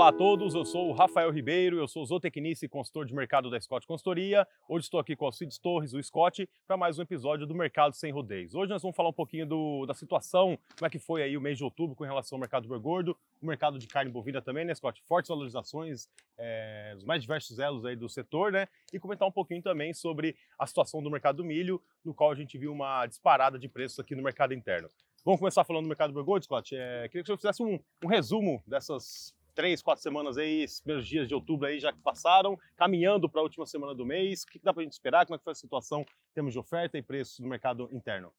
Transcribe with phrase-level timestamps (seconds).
[0.00, 3.50] Olá a todos, eu sou o Rafael Ribeiro, eu sou zootecnista e consultor de mercado
[3.50, 4.48] da Scott Consultoria.
[4.66, 7.94] Hoje estou aqui com o Alcides Torres, o Scott, para mais um episódio do Mercado
[7.94, 8.54] Sem Rodeios.
[8.54, 11.40] Hoje nós vamos falar um pouquinho do, da situação, como é que foi aí o
[11.42, 14.64] mês de outubro com relação ao mercado do gordo, o mercado de carne bovina também,
[14.64, 15.02] né, Scott?
[15.06, 16.08] Fortes valorizações,
[16.38, 18.68] é, os mais diversos elos aí do setor, né?
[18.94, 22.34] E comentar um pouquinho também sobre a situação do mercado do milho, no qual a
[22.34, 24.88] gente viu uma disparada de preços aqui no mercado interno.
[25.22, 26.74] Vamos começar falando do mercado do gordo, Scott?
[26.74, 31.06] É, queria que você fizesse um, um resumo dessas três, quatro semanas aí, esses primeiros
[31.06, 34.42] dias de outubro aí já que passaram, caminhando para a última semana do mês.
[34.42, 35.26] O que dá para a gente esperar?
[35.26, 38.32] Como é que foi a situação em termos de oferta e preços no mercado interno?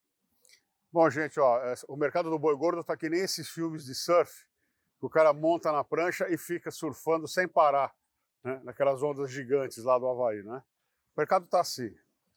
[0.91, 3.95] Bom, gente, ó, é, o mercado do boi gordo está que nem esses filmes de
[3.95, 4.45] surf,
[4.99, 7.95] que o cara monta na prancha e fica surfando sem parar,
[8.43, 10.61] né, naquelas ondas gigantes lá do Havaí, né?
[11.15, 11.95] O mercado está assim,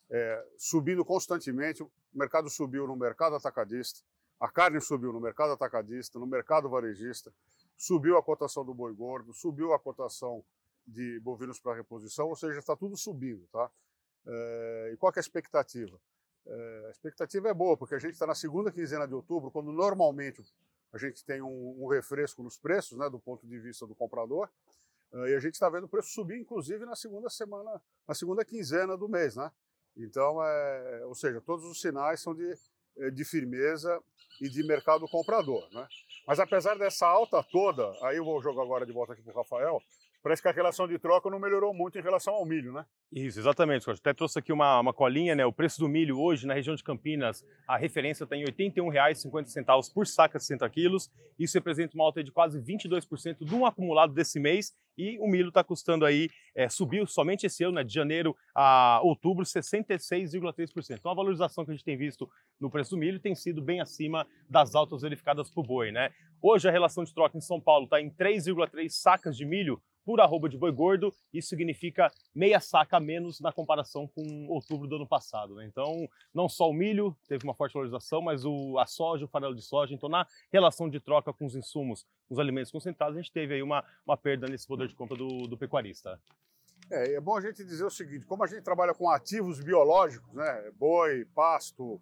[0.08, 4.00] é, subindo constantemente, o mercado subiu no mercado atacadista,
[4.38, 7.32] a carne subiu no mercado atacadista, no mercado varejista,
[7.76, 10.44] subiu a cotação do boi gordo, subiu a cotação
[10.86, 13.46] de bovinos para reposição, ou seja, está tudo subindo.
[13.50, 13.70] Tá?
[14.26, 15.98] É, e qual é a expectativa?
[16.46, 19.72] É, a expectativa é boa, porque a gente está na segunda quinzena de outubro, quando
[19.72, 20.42] normalmente
[20.92, 24.48] a gente tem um, um refresco nos preços, né, do ponto de vista do comprador,
[25.12, 28.44] é, e a gente está vendo o preço subir, inclusive, na segunda semana, na segunda
[28.44, 29.36] quinzena do mês.
[29.36, 29.50] Né?
[29.96, 32.54] Então, é, ou seja, todos os sinais são de,
[33.12, 34.02] de firmeza
[34.40, 35.68] e de mercado comprador.
[35.72, 35.86] Né?
[36.26, 39.36] Mas apesar dessa alta toda, aí eu vou jogar agora de volta aqui para o
[39.36, 39.82] Rafael,
[40.24, 42.86] parece que a relação de troca não melhorou muito em relação ao milho, né?
[43.12, 43.86] Isso, exatamente.
[43.86, 45.44] Eu até trouxe aqui uma, uma colinha, né?
[45.44, 49.92] O preço do milho hoje na região de Campinas, a referência está em R$ 81,50
[49.92, 51.10] por saca de 60 quilos.
[51.38, 54.74] Isso representa uma alta de quase 22% do acumulado desse mês.
[54.96, 59.00] E o milho está custando aí, é, subiu somente esse ano, né, de janeiro a
[59.02, 60.96] outubro, 66,3%.
[60.98, 63.80] Então a valorização que a gente tem visto no preço do milho tem sido bem
[63.82, 66.10] acima das altas verificadas por boi, né?
[66.40, 70.20] Hoje a relação de troca em São Paulo está em 3,3 sacas de milho por
[70.20, 74.96] arroba de boi gordo, isso significa meia saca a menos na comparação com outubro do
[74.96, 75.54] ano passado.
[75.54, 75.66] Né?
[75.66, 79.54] Então, não só o milho teve uma forte valorização, mas o, a soja, o farelo
[79.54, 79.94] de soja.
[79.94, 83.62] Então, na relação de troca com os insumos, os alimentos concentrados, a gente teve aí
[83.62, 86.20] uma, uma perda nesse poder de compra do, do pecuarista.
[86.90, 90.32] É, é bom a gente dizer o seguinte, como a gente trabalha com ativos biológicos,
[90.34, 92.00] né, boi, pasto,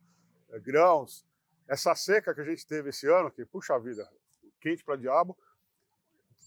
[0.50, 1.24] é, grãos,
[1.68, 4.08] essa seca que a gente teve esse ano, que, puxa vida,
[4.60, 5.36] quente para diabo,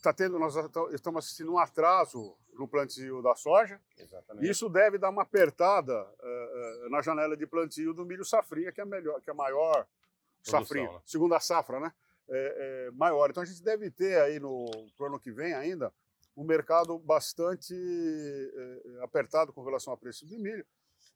[0.05, 0.55] tá tendo, nós
[0.93, 3.79] estamos assistindo um atraso no plantio da soja.
[3.97, 4.49] Exatamente.
[4.49, 8.79] Isso deve dar uma apertada uh, uh, na janela de plantio do milho safrinha, que
[8.79, 9.87] é a melhor, que é a maior
[10.43, 11.01] Produção, safrinha, né?
[11.05, 11.93] segunda safra, né?
[12.27, 13.29] É, é, maior.
[13.29, 14.65] Então a gente deve ter aí no
[14.99, 15.93] ano que vem ainda
[16.35, 20.65] um mercado bastante é, apertado com relação ao preço do milho.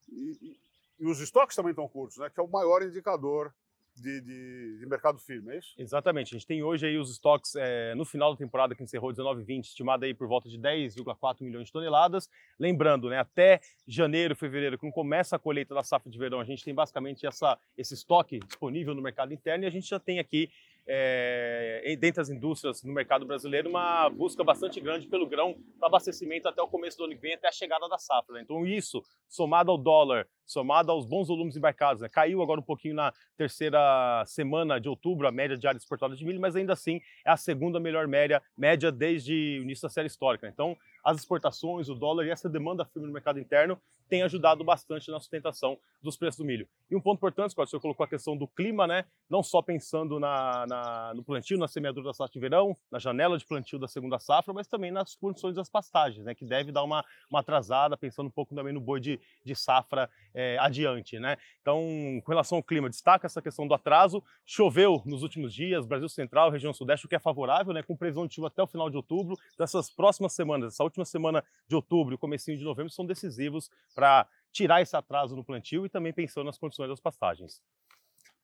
[0.08, 0.60] E, e,
[1.00, 2.30] e os estoques também estão curtos, né?
[2.30, 3.54] Que é o maior indicador
[4.00, 5.74] de, de, de, mercado firme, é isso?
[5.78, 6.36] Exatamente.
[6.36, 9.44] A gente tem hoje aí os estoques é, no final da temporada que encerrou 19
[9.44, 12.30] 20, estimado aí por volta de 10,4 milhões de toneladas.
[12.60, 16.64] Lembrando, né, até janeiro, fevereiro, quando começa a colheita da safra de verão, a gente
[16.64, 20.50] tem basicamente essa, esse estoque disponível no mercado interno e a gente já tem aqui
[20.92, 26.48] é, dentre as indústrias no mercado brasileiro, uma busca bastante grande pelo grão para abastecimento
[26.48, 28.34] até o começo do ano que vem, até a chegada da safra.
[28.34, 28.42] Né?
[28.42, 32.10] Então, isso, somado ao dólar, somado aos bons volumes embarcados, né?
[32.10, 36.42] caiu agora um pouquinho na terceira semana de outubro a média diária exportada de milho,
[36.42, 40.48] mas ainda assim é a segunda melhor média, média desde o início da série histórica.
[40.48, 40.52] Né?
[40.52, 43.80] Então, as exportações, o dólar e essa demanda firme no mercado interno
[44.10, 46.68] tem ajudado bastante na sustentação dos preços do milho.
[46.90, 49.06] E um ponto importante, Scott, o senhor colocou a questão do clima, né?
[49.30, 53.38] Não só pensando na, na, no plantio, na semeadura da safra de verão, na janela
[53.38, 56.34] de plantio da segunda safra, mas também nas condições das pastagens, né?
[56.34, 60.10] Que deve dar uma, uma atrasada, pensando um pouco também no boi de, de safra
[60.34, 61.38] é, adiante, né?
[61.62, 61.80] Então,
[62.24, 64.24] com relação ao clima, destaca essa questão do atraso.
[64.44, 67.84] Choveu nos últimos dias, Brasil Central, região Sudeste, o que é favorável, né?
[67.84, 69.36] Com previsão de chuva até o final de outubro.
[69.58, 73.70] Dessas então, próximas semanas, essa última semana de outubro e comecinho de novembro são decisivos
[73.96, 77.62] para tirar esse atraso no plantio e também pensando nas condições das pastagens.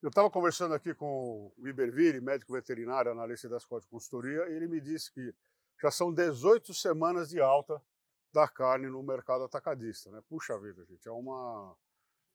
[0.02, 4.68] Eu estava conversando aqui com o Iberville, médico veterinário, analista da Scott Consultoria, e ele
[4.68, 5.34] me disse que
[5.82, 7.82] já são 18 semanas de alta
[8.32, 10.12] da carne no mercado atacadista.
[10.12, 10.22] Né?
[10.30, 11.76] Puxa vida, gente, é uma.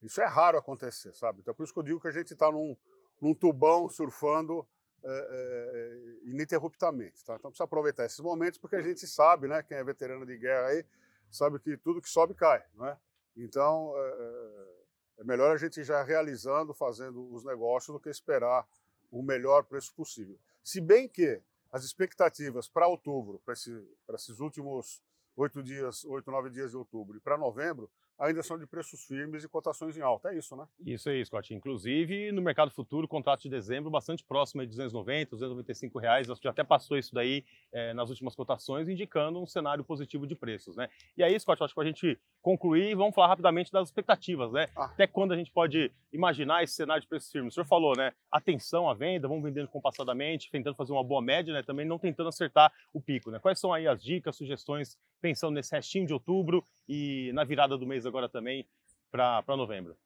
[0.03, 1.41] Isso é raro acontecer, sabe?
[1.41, 2.77] Então, por isso que eu digo que a gente está num,
[3.21, 4.67] num, tubão surfando
[5.03, 7.25] é, é, ininterruptamente.
[7.25, 7.37] Tá?
[7.37, 10.69] Então, precisa aproveitar esses momentos, porque a gente sabe, né, quem é veterano de guerra
[10.69, 10.85] aí,
[11.31, 12.99] sabe que tudo que sobe cai, não é?
[13.37, 18.67] Então, é, é melhor a gente já realizando, fazendo os negócios, do que esperar
[19.11, 20.39] o melhor preço possível.
[20.63, 21.41] Se bem que
[21.73, 23.71] as expectativas para outubro, para esse,
[24.15, 25.03] esses últimos
[25.37, 29.43] oito dias, oito, nove dias de outubro e para novembro, ainda são de preços firmes
[29.43, 30.29] e cotações em alta.
[30.29, 30.67] É isso, né?
[30.85, 31.55] Isso aí, Scott.
[31.55, 36.29] Inclusive, no mercado futuro, contrato de dezembro bastante próximo de 290, 295 reais.
[36.29, 40.27] Acho que já até passou isso daí é, nas últimas cotações, indicando um cenário positivo
[40.27, 40.89] de preços, né?
[41.17, 44.69] E aí, Scott, acho que a gente concluir, vamos falar rapidamente das expectativas, né?
[44.77, 44.85] Ah.
[44.85, 47.53] Até quando a gente pode imaginar esse cenário de preços firmes?
[47.53, 48.13] O senhor falou, né?
[48.31, 51.63] Atenção à venda, vamos vendendo compassadamente, tentando fazer uma boa média, né?
[51.63, 53.39] Também não tentando acertar o pico, né?
[53.39, 57.87] Quais são aí as dicas, sugestões, pensando nesse restinho de outubro e na virada do
[57.87, 58.69] mês agora também
[59.11, 59.97] para novembro?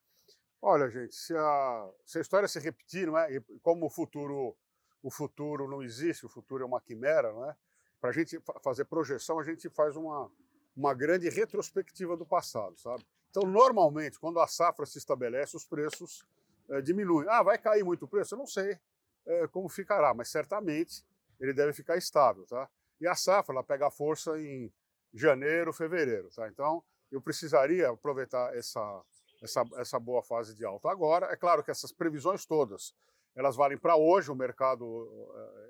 [0.60, 3.34] Olha, gente, se a, se a história se repetir, não é?
[3.34, 4.56] E como o futuro,
[5.02, 7.56] o futuro não existe, o futuro é uma quimera, não é?
[8.00, 10.30] Para a gente fazer projeção, a gente faz uma,
[10.76, 13.04] uma grande retrospectiva do passado, sabe?
[13.30, 16.24] Então, normalmente, quando a safra se estabelece, os preços
[16.68, 17.28] é, diminuem.
[17.28, 18.34] Ah, vai cair muito o preço?
[18.34, 18.78] Eu não sei
[19.26, 21.04] é, como ficará, mas certamente
[21.40, 22.68] ele deve ficar estável, tá?
[23.00, 24.72] E a safra, ela pega força em
[25.12, 26.48] janeiro, fevereiro, tá?
[26.48, 26.82] Então,
[27.14, 29.02] eu precisaria aproveitar essa,
[29.40, 31.26] essa, essa boa fase de alta agora.
[31.26, 32.92] É claro que essas previsões todas,
[33.36, 35.08] elas valem para hoje, o mercado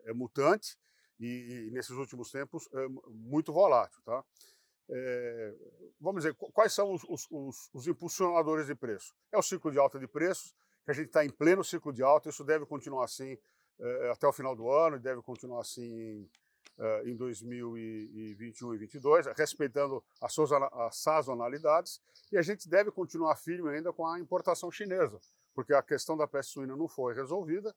[0.06, 0.78] é, é mutante
[1.20, 4.24] e, e, nesses últimos tempos é muito volátil, tá?
[4.88, 5.54] É,
[5.98, 9.14] vamos dizer, quais são os, os, os, os, impulsionadores de preço?
[9.32, 10.54] É o ciclo de alta de preços,
[10.84, 13.38] que a gente está em pleno ciclo de alta, isso deve continuar assim
[13.78, 16.28] é, até o final do ano, deve continuar assim
[16.78, 22.00] é, em 2021 e 2022, respeitando as, suas, as sazonalidades,
[22.32, 25.20] e a gente deve continuar firme ainda com a importação chinesa,
[25.54, 27.74] porque a questão da peste suína não foi resolvida,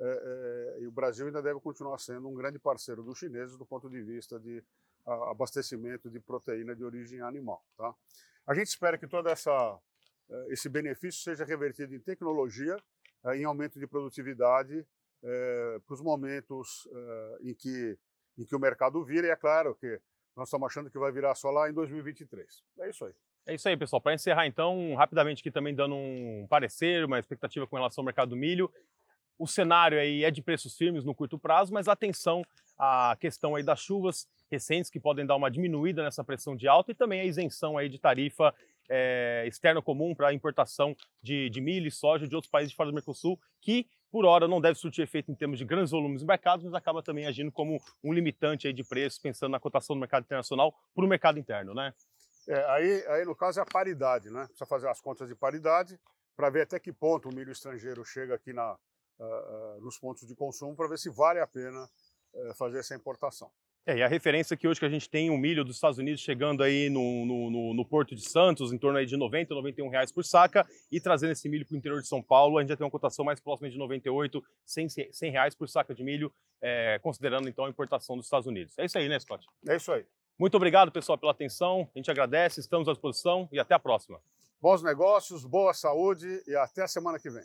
[0.00, 3.66] é, é, e o Brasil ainda deve continuar sendo um grande parceiro dos chineses do
[3.66, 4.64] ponto de vista de
[5.04, 7.62] abastecimento de proteína de origem animal.
[7.76, 7.94] Tá?
[8.46, 9.78] A gente espera que todo essa,
[10.48, 12.76] esse benefício seja revertido em tecnologia,
[13.34, 14.86] em aumento de produtividade
[15.22, 16.88] é, para os momentos
[17.42, 17.98] em, que,
[18.40, 20.00] em que o mercado vira, e é claro que
[20.34, 22.64] nós estamos achando que vai virar só lá em 2023.
[22.80, 23.12] É isso aí.
[23.46, 24.00] É isso aí, pessoal.
[24.00, 28.30] Para encerrar, então, rapidamente aqui também dando um parecer, uma expectativa com relação ao mercado
[28.30, 28.72] do milho.
[29.38, 32.42] O cenário aí é de preços firmes no curto prazo, mas atenção
[32.78, 36.92] à questão aí das chuvas recentes que podem dar uma diminuída nessa pressão de alta
[36.92, 38.54] e também a isenção aí de tarifa
[38.88, 42.90] é, externa comum para importação de, de, milho e soja de outros países de fora
[42.90, 46.64] do Mercosul, que por hora não deve surtir efeito em termos de grandes volumes embarcados,
[46.64, 50.24] mas acaba também agindo como um limitante aí de preços, pensando na cotação do mercado
[50.24, 51.94] internacional para o mercado interno, né?
[52.48, 54.44] É, aí, aí, no caso, é a paridade, né?
[54.46, 56.00] Precisa fazer as contas de paridade
[56.34, 60.26] para ver até que ponto o milho estrangeiro chega aqui na, uh, uh, nos pontos
[60.26, 61.88] de consumo, para ver se vale a pena
[62.32, 63.50] uh, fazer essa importação.
[63.86, 65.98] É, e a referência que hoje que a gente tem o um milho dos Estados
[65.98, 69.54] Unidos chegando aí no, no, no, no, Porto de Santos, em torno aí de 90,
[69.54, 72.60] 91 reais por saca, e trazendo esse milho para o interior de São Paulo, a
[72.60, 76.04] gente já tem uma cotação mais próxima de 98, 100, 100 reais por saca de
[76.04, 76.30] milho,
[76.60, 78.78] é, considerando então a importação dos Estados Unidos.
[78.78, 79.46] É isso aí, né, Scott?
[79.66, 80.04] É isso aí.
[80.38, 81.88] Muito obrigado, pessoal, pela atenção.
[81.94, 84.20] A gente agradece, estamos à disposição e até a próxima.
[84.60, 87.44] Bons negócios, boa saúde e até a semana que vem.